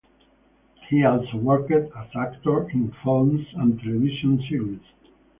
[0.89, 1.89] He also worked as
[2.19, 4.81] actor in films and television series.